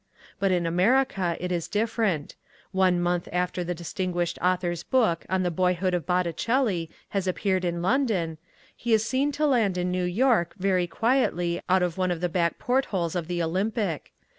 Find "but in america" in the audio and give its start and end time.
0.39-1.37